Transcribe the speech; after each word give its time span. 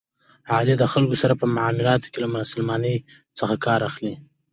علي 0.55 0.75
د 0.81 0.85
خلکو 0.93 1.15
سره 1.21 1.33
په 1.41 1.45
معاملاتو 1.55 2.09
کې 2.11 2.19
له 2.23 2.29
مسلمانی 2.37 2.95
څخه 3.39 3.55
کار 3.65 3.79
اخلي. 3.89 4.15